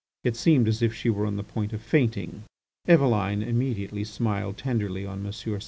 [0.23, 2.45] It seemed as if she were on the point of fainting.
[2.87, 5.31] Eveline immediately smiled tenderly on M.
[5.31, 5.59] Cérès.